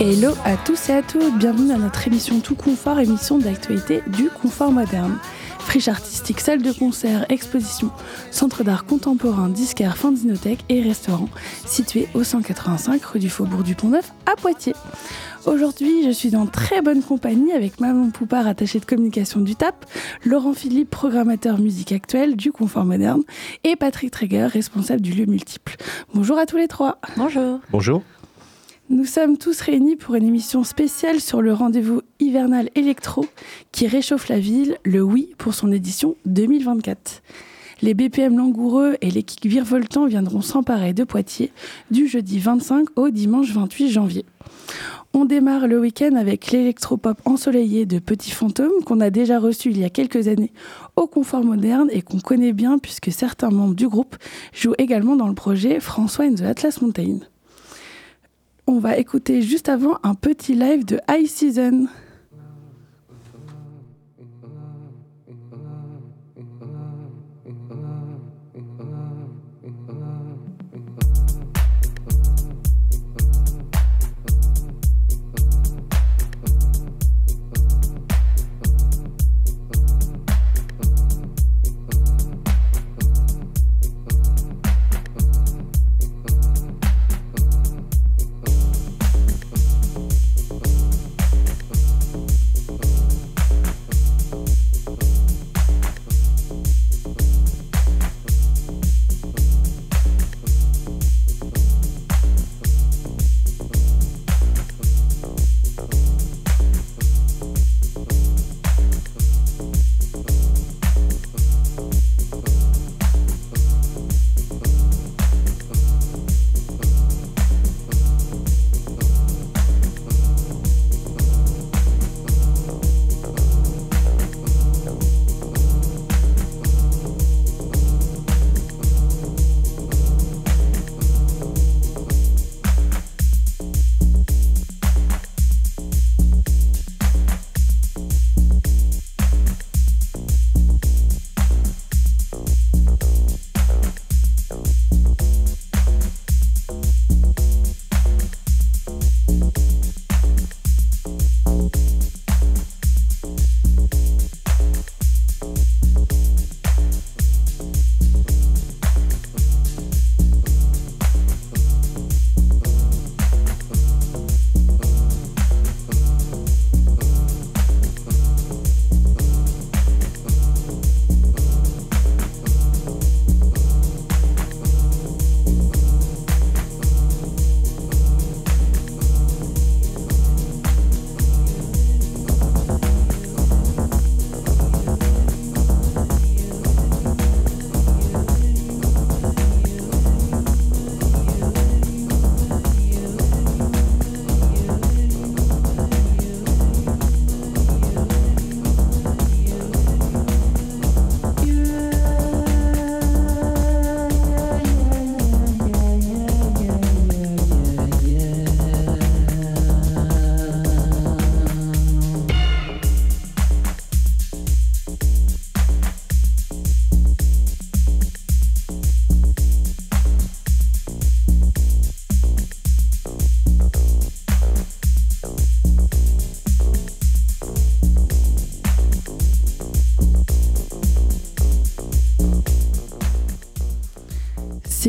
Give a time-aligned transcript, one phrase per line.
[0.00, 4.30] Hello à tous et à toutes, bienvenue à notre émission Tout Confort, émission d'actualité du
[4.30, 5.18] confort moderne.
[5.70, 7.92] Friche artistique, salle de concert, exposition,
[8.32, 11.28] centre d'art contemporain, disquaire, dinothèque et restaurant,
[11.64, 14.74] situé au 185 rue du Faubourg du Pont-Neuf à Poitiers.
[15.46, 19.86] Aujourd'hui, je suis en très bonne compagnie avec Maman Poupard, attachée de communication du TAP,
[20.24, 23.22] Laurent Philippe, programmateur musique actuelle du Confort Moderne,
[23.62, 25.76] et Patrick Treger, responsable du lieu multiple.
[26.12, 26.98] Bonjour à tous les trois.
[27.16, 27.60] Bonjour.
[27.70, 28.02] Bonjour.
[28.92, 33.24] Nous sommes tous réunis pour une émission spéciale sur le rendez-vous hivernal électro
[33.70, 37.22] qui réchauffe la ville, le Oui, pour son édition 2024.
[37.82, 41.52] Les BPM langoureux et les kicks virevoltants viendront s'emparer de Poitiers
[41.92, 44.24] du jeudi 25 au dimanche 28 janvier.
[45.14, 49.78] On démarre le week-end avec l'électropop ensoleillé de Petit Fantôme qu'on a déjà reçu il
[49.78, 50.52] y a quelques années
[50.96, 54.16] au Confort Moderne et qu'on connaît bien puisque certains membres du groupe
[54.52, 57.20] jouent également dans le projet François in the Atlas Mountain
[58.66, 61.86] on va écouter juste avant un petit live de High Season.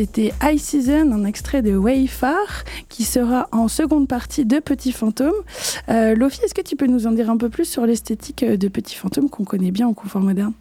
[0.02, 5.36] C'était High Season, un extrait de Wayfar, qui sera en seconde partie de Petit Fantôme.
[5.90, 8.68] Euh, Lofi, est-ce que tu peux nous en dire un peu plus sur l'esthétique de
[8.68, 10.54] Petit Fantôme qu'on connaît bien au confort moderne?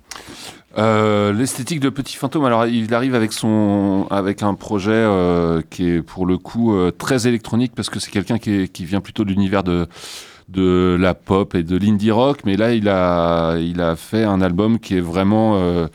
[0.77, 5.89] Euh, L'esthétique de Petit Fantôme, alors il arrive avec son avec un projet euh, qui
[5.89, 9.25] est pour le coup euh, très électronique parce que c'est quelqu'un qui, qui, vient plutôt
[9.25, 9.87] de l'univers de
[10.51, 14.43] de la pop et de l'indie rock, mais là il a il a fait un
[14.43, 15.89] album qui est vraiment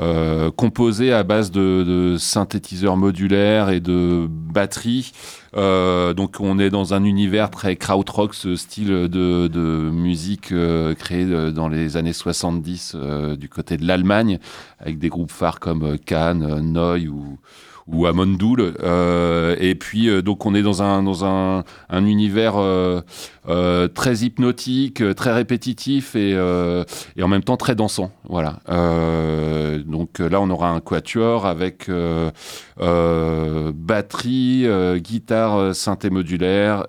[0.00, 5.12] euh, composé à base de, synthétiseurs modulaires et de batteries.
[5.56, 11.24] Euh, donc on est dans un univers très krautrock, ce style de, musique euh, créé
[11.24, 14.38] euh, dans les années 70 euh, du côté de l'Allemagne,
[14.78, 17.38] avec des groupes phares comme Cannes, Neu ou,
[17.90, 18.74] ou à Mondoul.
[18.82, 23.00] Euh, et puis, euh, donc, on est dans un, dans un, un univers euh,
[23.88, 28.12] très hypnotique, très répétitif et, et, en même temps très dansant.
[28.28, 28.60] Voilà.
[29.86, 31.90] donc là, on aura un quatuor avec
[32.78, 34.66] batterie,
[34.98, 36.84] guitare, synthé modulaire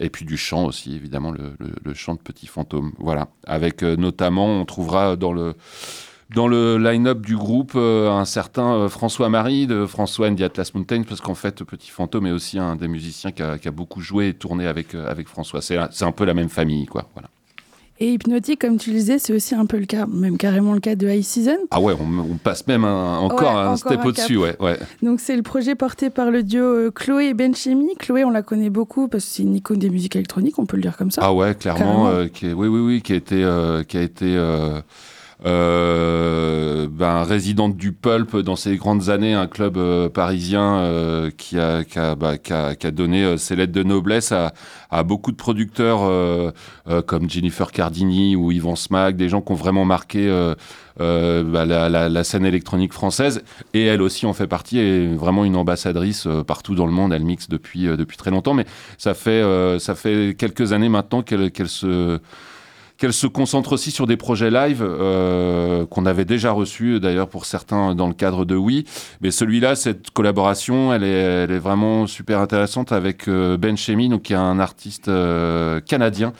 [0.00, 2.92] et puis du chant aussi, évidemment, le, le chant de Petit Fantôme.
[2.98, 3.28] Voilà.
[3.46, 5.54] Avec notamment, on trouvera dans le
[6.34, 10.42] dans le line-up du groupe euh, un certain euh, François Marie de François and the
[10.42, 13.68] Atlas Mountain, parce qu'en fait, Petit Fantôme est aussi un des musiciens qui a, qui
[13.68, 15.60] a beaucoup joué et tourné avec, euh, avec François.
[15.60, 17.08] C'est un peu la même famille, quoi.
[17.14, 17.28] Voilà.
[18.02, 20.80] Et Hypnotique, comme tu le disais, c'est aussi un peu le cas, même carrément le
[20.80, 21.58] cas de High Season.
[21.70, 24.78] Ah ouais, on, on passe même un, encore ouais, un encore step au-dessus, ouais, ouais.
[25.02, 27.96] Donc c'est le projet porté par le duo Chloé et Benchemi.
[27.98, 30.76] Chloé, on la connaît beaucoup parce que c'est une icône des musiques électroniques, on peut
[30.76, 31.20] le dire comme ça.
[31.22, 33.46] Ah ouais, clairement, qui est, oui, oui, oui, qui a été,
[33.86, 34.34] qui a été
[35.44, 41.82] ben, résidente du Pulp dans ses grandes années, un club euh, parisien euh, qui, a,
[41.82, 44.52] qui, a, bah, qui, a, qui, a, donné euh, ses lettres de noblesse à,
[44.90, 46.50] à beaucoup de producteurs euh,
[46.88, 50.28] euh, comme Jennifer Cardini ou Yvan Smag, des gens qui ont vraiment marqué
[50.98, 53.42] bah, la, la, scène électronique française.
[53.72, 57.14] Et elle aussi en fait partie, est vraiment une ambassadrice partout dans le monde.
[57.14, 58.66] Elle mixe depuis, depuis très longtemps, mais
[58.98, 59.42] ça fait,
[59.78, 62.20] ça fait quelques années maintenant qu'elle qu se
[63.00, 67.46] qu'elle se concentre aussi sur des projets live euh, qu'on avait déjà reçus d'ailleurs pour
[67.46, 68.84] certains dans le cadre de Oui.
[69.22, 74.10] Mais celui-là, cette collaboration, elle est, elle est vraiment super intéressante avec euh, Ben Chemi,
[74.10, 76.34] donc qui est un artiste euh, canadien.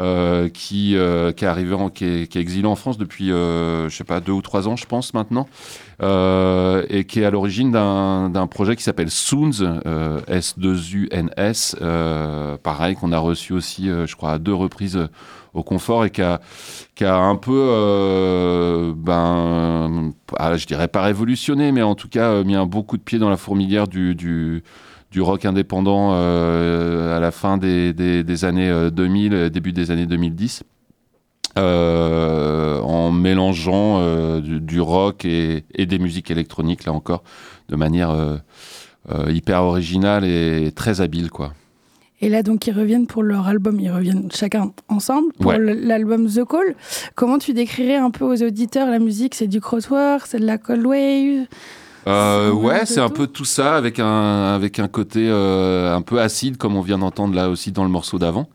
[0.00, 3.28] Euh, qui, euh, qui est arrivé, en, qui, est, qui est exilé en France depuis,
[3.28, 5.46] je sais pas, deux ou trois ans, je pense maintenant.
[6.02, 12.96] Euh, et qui est à l'origine d'un projet qui s'appelle Soons, euh, S2UNS, euh, pareil,
[12.96, 15.08] qu'on a reçu aussi, je crois, à deux reprises
[15.54, 16.40] au confort et qui a,
[17.04, 22.66] un peu, euh, ben, ah, je dirais pas révolutionné, mais en tout cas mis un
[22.66, 24.62] beaucoup de pieds dans la fourmilière du,
[25.18, 30.64] rock indépendant euh, à la fin des, années 2000, début des années 2010.
[31.58, 37.22] Euh, en mélangeant euh, du, rock et, et, des musiques électroniques, là encore,
[37.68, 38.38] de manière euh,
[39.28, 41.52] hyper originale et très habile, quoi.
[42.22, 45.58] Et là, donc, ils reviennent pour leur album, ils reviennent chacun ensemble pour ouais.
[45.58, 46.76] l'album The Call.
[47.16, 49.34] Comment tu décrirais un peu aux auditeurs la musique?
[49.34, 51.46] C'est du crossover, c'est de la cold wave?
[52.06, 56.20] Euh, ouais, c'est un peu tout ça avec un avec un côté euh, un peu
[56.20, 58.48] acide comme on vient d'entendre là aussi dans le morceau d'avant.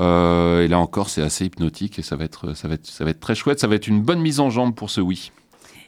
[0.00, 3.04] Euh, et là encore, c'est assez hypnotique et ça va être ça va être ça
[3.04, 3.60] va être très chouette.
[3.60, 5.32] Ça va être une bonne mise en jambe pour ce oui.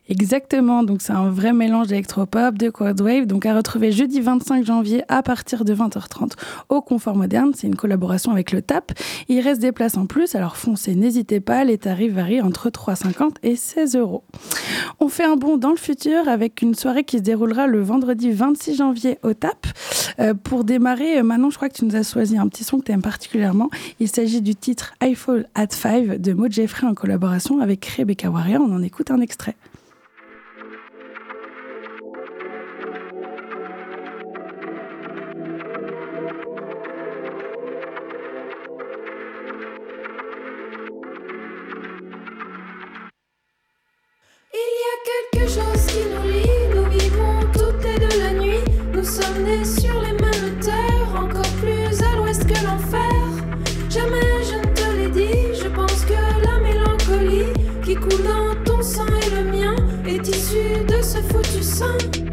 [0.08, 5.02] Exactement, donc c'est un vrai mélange d'électropop, de quadwave, donc à retrouver jeudi 25 janvier
[5.08, 6.32] à partir de 20h30
[6.68, 7.50] au Confort Moderne.
[7.56, 8.92] C'est une collaboration avec le TAP.
[9.28, 13.32] Il reste des places en plus, alors foncez, n'hésitez pas, les tarifs varient entre 3,50
[13.42, 14.22] et 16 euros.
[15.00, 18.30] On fait un bond dans le futur avec une soirée qui se déroulera le vendredi
[18.30, 19.66] 26 janvier au TAP.
[20.20, 22.84] Euh, pour démarrer, Manon, je crois que tu nous as choisi un petit son que
[22.84, 23.70] tu aimes particulièrement.
[23.98, 28.30] Il s'agit du titre I Fall at 5 de Maud Jeffrey en collaboration avec Rebecca
[28.30, 28.62] Warrior.
[28.62, 29.56] On en écoute un extrait.
[61.76, 62.25] sun.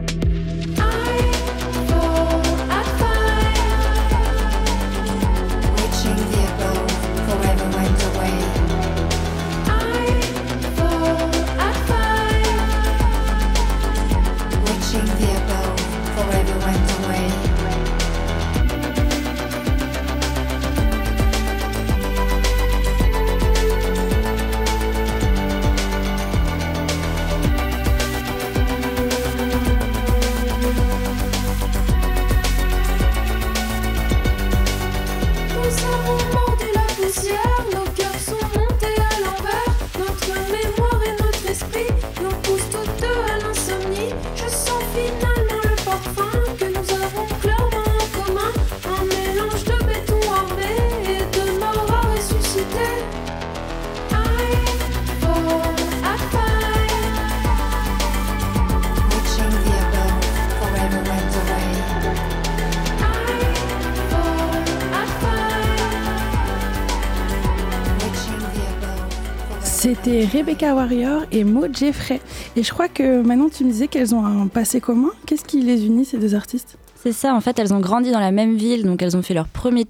[70.04, 72.20] C'est Rebecca Warrior et Maud Jeffrey.
[72.56, 75.12] Et je crois que maintenant tu me disais qu'elles ont un passé commun.
[75.26, 76.78] Qu'est-ce qui les unit ces deux artistes?
[77.04, 79.34] C'est ça, en fait, elles ont grandi dans la même ville, donc elles ont fait
[79.34, 79.86] leur, premier,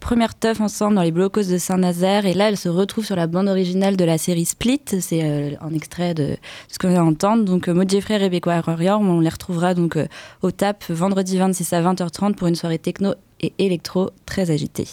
[0.00, 3.26] première teuf ensemble dans les blocos de Saint-Nazaire, et là, elles se retrouvent sur la
[3.26, 6.36] bande originale de la série Split, c'est euh, un extrait de
[6.68, 7.44] ce qu'on vient d'entendre.
[7.44, 10.08] Donc, euh, Maud Jeffrey et Rebecca Warrior, on les retrouvera donc euh,
[10.42, 14.88] au TAP vendredi 26 à 20h30 pour une soirée techno et électro très agitée.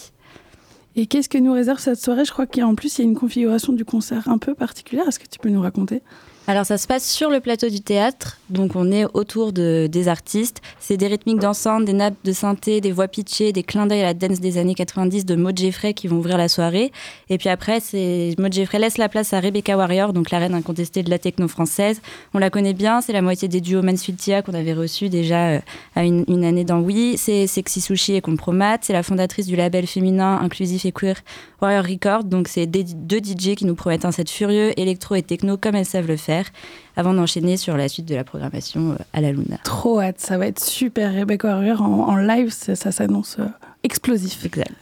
[0.98, 2.24] Et qu'est-ce que nous réserve cette soirée?
[2.24, 5.06] Je crois qu'en plus, il y a une configuration du concert un peu particulière.
[5.06, 6.02] Est-ce que tu peux nous raconter?
[6.48, 10.06] Alors ça se passe sur le plateau du théâtre, donc on est autour de, des
[10.06, 10.62] artistes.
[10.78, 14.04] C'est des rythmiques d'ensemble, des nappes de synthé, des voix pitchées, des clins d'œil à
[14.04, 16.92] la dance des années 90 de Maud Jeffrey qui vont ouvrir la soirée.
[17.30, 20.54] Et puis après, c'est Maud Jeffrey laisse la place à Rebecca Warrior, donc la reine
[20.54, 22.00] incontestée de la techno française.
[22.32, 25.60] On la connaît bien, c'est la moitié des duos Mansfield qu'on avait reçus déjà euh,
[25.96, 27.16] à une, année dans Oui.
[27.18, 28.78] C'est Sexy Sushi et Compromat.
[28.82, 31.16] C'est la fondatrice du label féminin inclusif et queer
[31.60, 32.22] Warrior Record.
[32.22, 35.84] Donc c'est deux DJ qui nous promettent un set furieux, électro et techno comme elles
[35.84, 36.35] savent le faire
[36.96, 39.58] avant d'enchaîner sur la suite de la programmation euh, à la Luna.
[39.64, 41.12] Trop hâte, ça va être super.
[41.12, 43.46] Rebecca Warrior en, live, ça, ça s'annonce euh,
[43.86, 44.44] explosif.
[44.44, 44.72] Exact.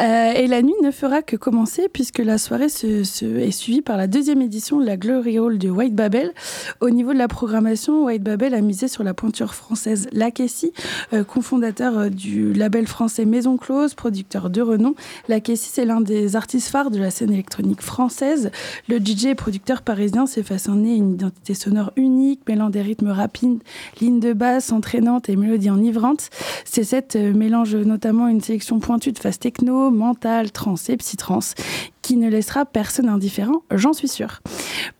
[0.00, 3.82] Euh, et la nuit ne fera que commencer puisque la soirée se, se, est suivie
[3.82, 6.32] par la deuxième édition de la Glory Hall de White Babel.
[6.80, 10.72] Au niveau de la programmation, White Babel a misé sur la pointure française Lakessi,
[11.12, 14.94] euh, cofondateur euh, du label français Maison Close, producteur de renom.
[15.28, 18.50] Lakessi, c'est l'un des artistes phares de la scène électronique française.
[18.88, 23.62] Le DJ et producteur parisien s'est façonné une identité sonore unique, mêlant des rythmes rapides,
[24.00, 26.28] lignes de basse entraînantes et mélodies enivrantes.
[26.64, 31.54] C'est cette euh, mélange notamment une sélection pointue de phase techno, mental, trans et psy-trans
[32.02, 34.40] qui ne laissera personne indifférent, j'en suis sûre.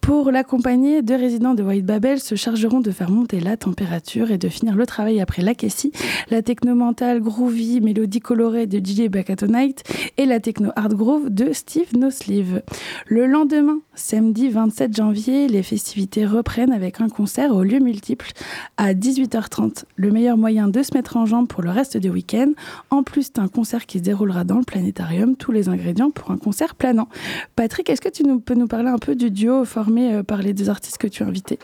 [0.00, 4.38] Pour l'accompagner, deux résidents de White Babel se chargeront de faire monter la température et
[4.38, 5.92] de finir le travail après la Cassie,
[6.30, 9.84] la techno mentale groovy, mélodie colorée de DJ Bakatonite
[10.16, 12.62] et la techno hard groove de Steve No Sleeve.
[13.06, 18.30] Le lendemain, samedi 27 janvier, les festivités reprennent avec un concert au lieu multiple
[18.76, 19.84] à 18h30.
[19.96, 22.52] Le meilleur moyen de se mettre en jambe pour le reste du week-end.
[22.90, 26.38] En plus d'un concert qui se déroulera dans le planétarium, tous les ingrédients pour un
[26.38, 27.08] concert planant.
[27.56, 30.42] Patrick, est-ce que tu nous, peux nous parler un peu du duo formé euh, par
[30.42, 31.58] les deux artistes que tu as invités?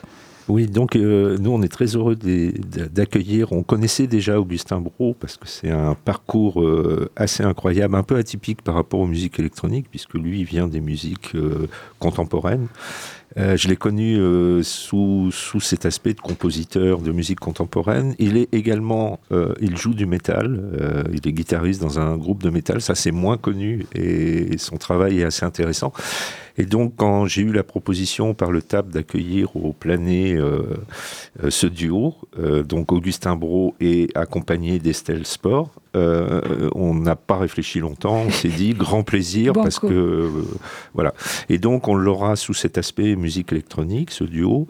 [0.48, 3.52] Oui, donc euh, nous on est très heureux d'accueillir.
[3.52, 8.16] On connaissait déjà Augustin Bro parce que c'est un parcours euh, assez incroyable, un peu
[8.16, 12.68] atypique par rapport aux musiques électroniques puisque lui vient des musiques euh, contemporaines.
[13.36, 14.18] Je l'ai connu
[14.64, 18.16] sous, sous cet aspect de compositeur de musique contemporaine.
[18.18, 19.20] Il est également,
[19.60, 20.60] il joue du métal.
[21.12, 22.80] il est guitariste dans un groupe de métal.
[22.80, 25.92] Ça, c'est moins connu et son travail est assez intéressant.
[26.58, 30.62] Et donc, quand j'ai eu la proposition par le TAP d'accueillir au Plané euh,
[31.42, 37.38] euh, ce duo, euh, donc Augustin Bro et accompagné d'Estelle Sport, euh, on n'a pas
[37.38, 38.24] réfléchi longtemps.
[38.26, 40.28] On s'est dit grand plaisir parce que
[40.94, 41.14] voilà.
[41.48, 44.66] Et donc, on l'aura sous cet aspect musique électronique, ce duo.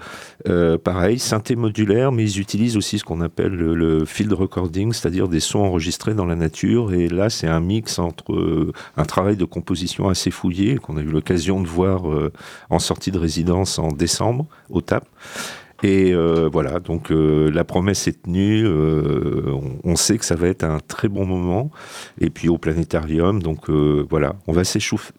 [0.84, 5.28] Pareil, synthé modulaire, mais ils utilisent aussi ce qu'on appelle le, le field recording, c'est-à-dire
[5.28, 6.92] des sons enregistrés dans la nature.
[6.92, 11.10] Et là, c'est un mix entre un travail de composition assez fouillé qu'on a eu
[11.10, 12.32] l'occasion de voir euh,
[12.70, 15.04] en sortie de résidence en décembre au TAP.
[15.84, 18.64] Et euh, voilà, donc euh, la promesse est tenue.
[18.66, 19.52] euh,
[19.84, 21.70] on, on sait que ça va être un très bon moment.
[22.20, 25.12] Et puis au planétarium, donc voilà, on va s'échauffer,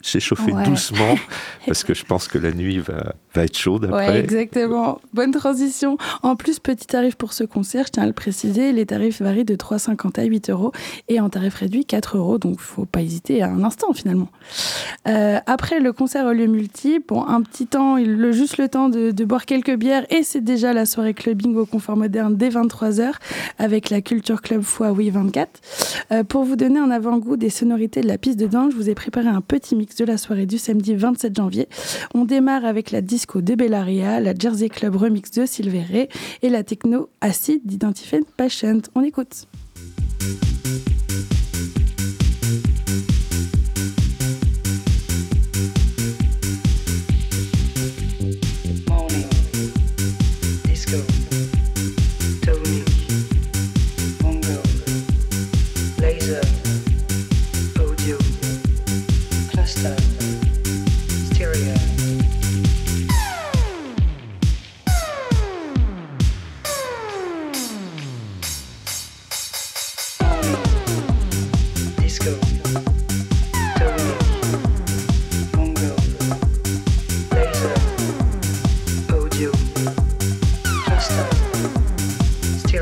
[0.53, 0.63] Ouais.
[0.65, 1.15] doucement
[1.65, 4.09] parce que je pense que la nuit va, va être chaude après.
[4.09, 4.99] Ouais, exactement.
[5.13, 5.97] Bonne transition.
[6.23, 9.45] En plus, petit tarif pour ce concert, je tiens à le préciser, les tarifs varient
[9.45, 10.71] de 3,50 à 8 euros
[11.07, 14.29] et en tarif réduit 4 euros, donc faut pas hésiter à un instant finalement.
[15.05, 19.11] Après le concert au lieu multiple, bon, un petit temps, il juste le temps de,
[19.11, 23.11] de boire quelques bières et c'est déjà la soirée clubbing au confort moderne dès 23h
[23.59, 25.47] avec la Culture Club fois Oui 24.
[26.11, 28.89] Euh, pour vous donner un avant-goût des sonorités de la piste de danse, je vous
[28.89, 31.69] ai préparé un petit mix de la soirée du samedi 27 janvier.
[32.15, 36.09] On démarre avec la disco de Bellaria, la Jersey Club remix de Silveré
[36.41, 38.81] et la techno acide d'Identified Patient.
[38.95, 39.45] On écoute.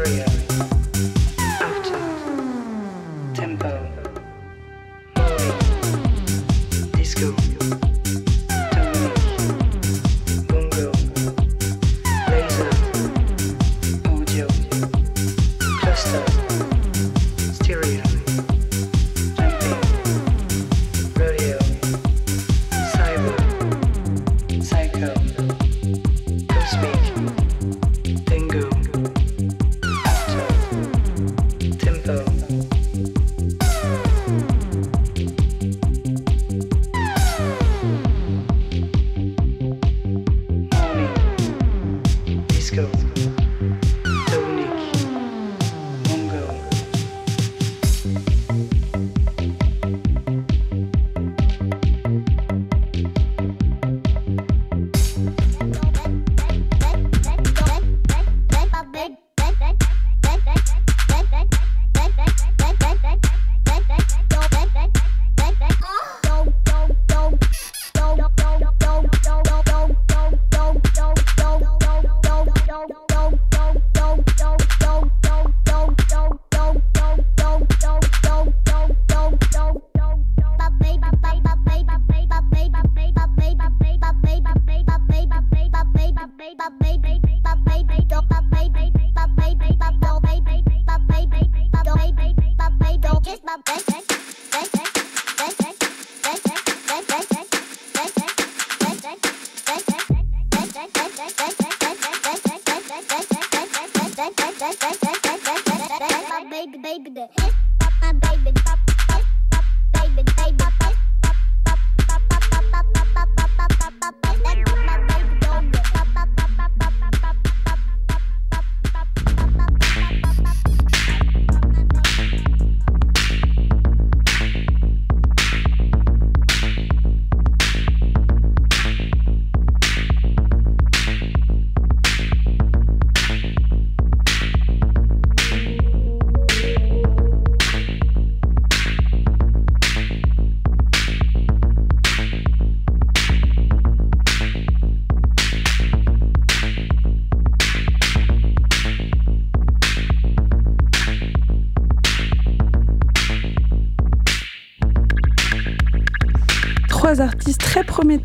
[0.07, 0.46] Yeah.
[42.77, 43.46] けど。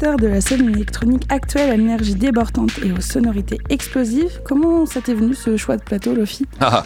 [0.03, 4.41] De la scène électronique actuelle à l'énergie débordante et aux sonorités explosives.
[4.45, 6.83] Comment ça t'est venu ce choix de plateau, Lofi Ah,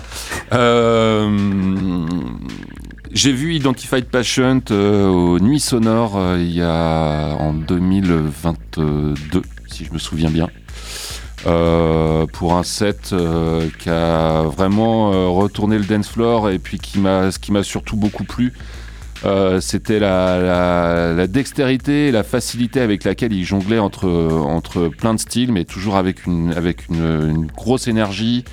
[0.53, 2.07] euh,
[3.13, 9.15] J'ai vu Identified Patient euh, aux Nuits Sonores euh, il y a en 2022,
[9.67, 10.51] si je me souviens bien.
[12.33, 13.15] Pour un set
[13.79, 17.97] qui a vraiment retourné le dance floor et puis qui m'a, ce qui m'a surtout
[17.97, 18.53] beaucoup plu,
[19.25, 25.15] euh, c'était la, la- la dextérité la facilité avec laquelle il jonglait entre, entre plein
[25.15, 28.45] de styles, mais toujours avec une, avec une, grosse énergie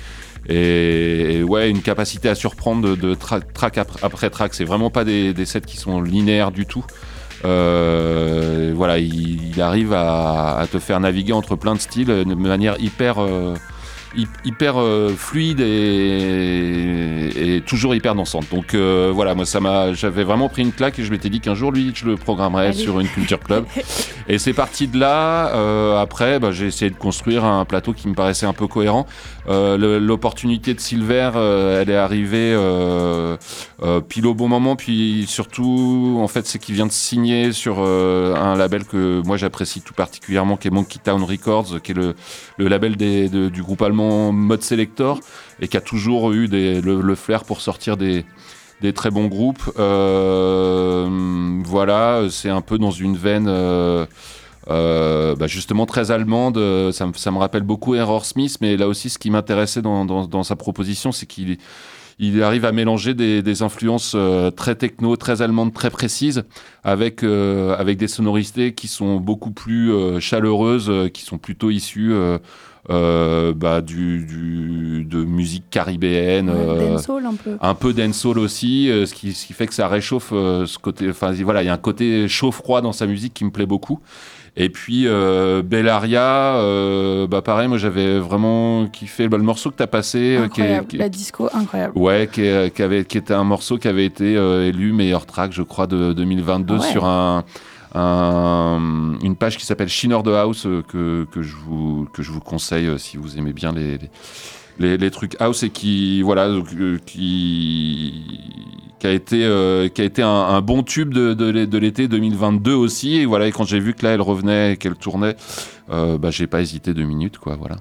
[0.48, 4.54] et, ouais, une capacité à surprendre de, de tra- track après, track.
[4.54, 6.84] C'est vraiment pas des, des sets qui sont linéaires du tout.
[7.44, 13.18] Euh, voilà, il, arrive à, te faire naviguer entre plein de styles de manière hyper,
[13.18, 13.54] euh,
[14.44, 18.46] hyper euh, fluide et, et toujours hyper dansante.
[18.50, 21.40] Donc euh, voilà, moi ça m'a, j'avais vraiment pris une claque et je m'étais dit
[21.40, 22.78] qu'un jour lui, je le programmerais Allez.
[22.78, 23.64] sur une culture club.
[24.28, 25.54] et c'est parti de là.
[25.54, 29.06] Euh, après, bah, j'ai essayé de construire un plateau qui me paraissait un peu cohérent.
[29.48, 32.56] Euh, L'opportunité de Silver, elle est arrivée
[33.84, 37.76] euh, pile au bon moment, puis surtout, en fait, c'est qu'il vient de signer sur
[37.80, 41.94] euh, un label que moi j'apprécie tout particulièrement, qui est Monkey Town Records, qui est
[41.94, 42.14] le,
[42.58, 45.20] label du groupe allemand Mode Selector,
[45.60, 48.24] et qui a toujours eu le, flair pour sortir des,
[48.94, 49.70] très bons groupes.
[49.78, 51.06] Euh,
[51.64, 53.48] voilà, c'est un peu dans une veine.
[53.48, 54.06] euh,
[54.66, 56.58] bah, justement très allemande,
[56.92, 60.56] ça, me- rappelle beaucoup Error Smith, mais là aussi ce qui m'intéressait dans- dans sa
[60.56, 61.58] proposition, c'est qu'il
[62.18, 66.44] il arrive à mélanger des, des influences euh, très techno, très allemandes, très précises,
[66.82, 71.70] avec, euh, avec des sonorités qui sont beaucoup plus euh, chaleureuses, euh, qui sont plutôt
[71.70, 72.38] issues euh,
[72.90, 76.48] euh, bah, du, du- de musique caribéenne.
[76.48, 77.56] Dancehall un peu.
[77.60, 81.08] un peu dancehall aussi, ce, qui, ce qui fait que ça réchauffe euh, ce côté.
[81.08, 84.00] Enfin voilà, il y a un côté chaud-froid dans sa musique qui me plaît beaucoup.
[84.56, 89.76] Et puis euh, Bellaria, euh, bah pareil, moi j'avais vraiment kiffé bah, le morceau que
[89.76, 90.86] tu as passé, euh, qui est- Incroyable.
[90.86, 91.92] qui est- La disco, incroyable.
[91.98, 95.26] Ouais, qui, est- qui avait, qui était un morceau qui avait été euh, élu meilleur
[95.26, 96.90] track, je crois, de 2022 Ah ouais.
[96.92, 97.42] sur un,
[97.96, 102.30] un- une page qui s'appelle Shiner the House euh, que, que, je vous, que je
[102.30, 104.10] vous conseille euh, si vous aimez bien les, les,
[104.78, 108.24] les- les trucs house et qui, voilà, euh, qui,
[109.04, 111.76] qui a été, euh, qui a été un, un bon tube de, de, l'é- de
[111.76, 113.16] l'été 2022 aussi.
[113.16, 115.36] Et voilà, et quand j'ai vu que là, elle revenait et qu'elle tournait,
[115.90, 117.76] euh, bah, j'ai pas hésité deux minutes, quoi, voilà.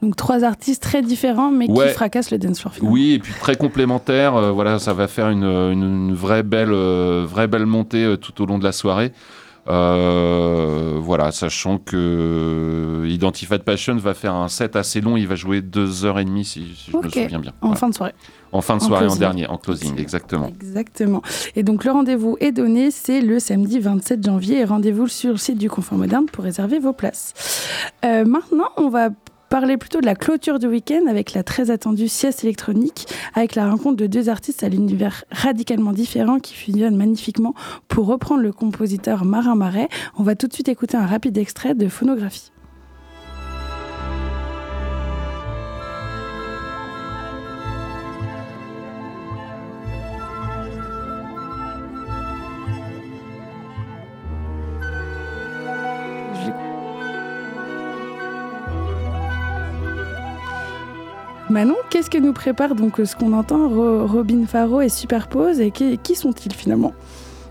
[0.00, 1.88] Donc trois artistes très différents, mais Ouais.
[1.88, 2.72] qui fracassent le dance floor.
[2.74, 2.92] finalement.
[2.94, 4.36] Oui, et puis très complémentaire.
[4.36, 8.40] euh, voilà, ça va faire une, une- une vraie belle, euh, vraie belle montée tout
[8.40, 9.10] au long de la soirée.
[9.68, 15.16] Euh, voilà, sachant que Identified Passion va faire un set assez long.
[15.16, 17.52] Il va jouer deux heures et demie, si, si je me souviens bien.
[17.60, 17.76] En Voilà.
[17.76, 18.14] fin de soirée.
[18.52, 20.48] En fin de en soirée, en dernier, en closing, exactement.
[20.48, 21.22] Exactement.
[21.54, 24.64] Et donc le rendez-vous est donné, c'est le samedi 27 janvier.
[24.64, 27.68] Rendez-vous sur le site du Confort Moderne pour réserver vos places.
[28.04, 29.10] Euh, maintenant, on va
[29.50, 33.68] parler plutôt de la clôture du week-end avec la très attendue sieste électronique, avec la
[33.68, 37.54] rencontre de deux artistes à l'univers radicalement différent qui fusionnent magnifiquement
[37.88, 39.88] pour reprendre le compositeur Marin Marais.
[40.16, 42.52] On va tout de suite écouter un rapide extrait de phonographie.
[61.50, 65.60] Manon, qu'est-ce que nous prépare donc euh, ce qu'on entend Ro- Robin Faro et Superpose
[65.60, 66.92] et qui sont-ils finalement?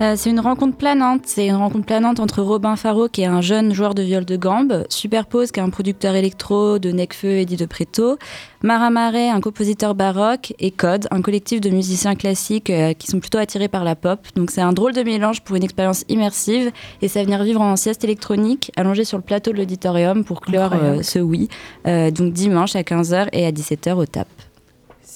[0.01, 1.23] Euh, c'est une rencontre planante.
[1.25, 4.37] C'est une rencontre planante entre Robin Faro, qui est un jeune joueur de viol de
[4.37, 8.17] gambe, Superpose, qui est un producteur électro de Necfeu et dit de Préto,
[8.63, 13.19] Mara Marais, un compositeur baroque, et Code, un collectif de musiciens classiques euh, qui sont
[13.19, 14.19] plutôt attirés par la pop.
[14.35, 17.61] Donc c'est un drôle de mélange pour une expérience immersive et ça va venir vivre
[17.61, 21.49] en sieste électronique, allongé sur le plateau de l'auditorium pour clore euh, ce oui.
[21.85, 24.27] Donc dimanche à 15h et à 17h au TAP.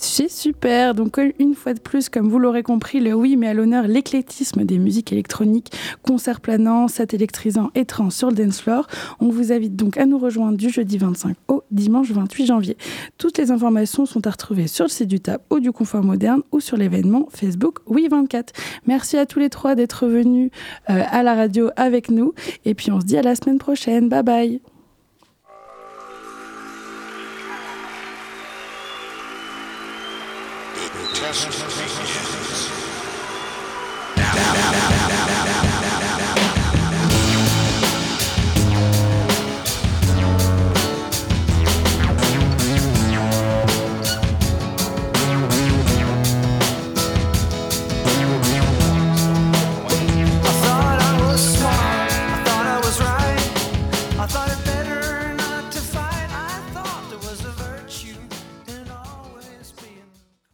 [0.06, 0.96] C'est super.
[0.96, 4.66] Donc, une fois de plus, comme vous l'aurez compris, le oui met à l'honneur l'éclectisme
[4.66, 8.86] des musiques électroniques, concerts planants, sets électrisants et trans sur le dance floor.
[9.22, 12.78] On vous invite donc à nous rejoindre du jeudi 25 au dimanche 28 janvier.
[13.18, 16.42] Toutes les informations sont à retrouver sur le site du TAP ou du Confort Moderne
[16.52, 18.52] ou sur l'événement Facebook Oui 24.
[18.86, 20.52] Merci à tous les trois d'être venus
[20.90, 22.34] euh, à la radio avec nous.
[22.66, 24.10] Et puis, on se dit à la semaine prochaine.
[24.10, 24.73] Bye bye.
[31.34, 32.70] Just begins.
[34.16, 35.23] Now, now, now, now.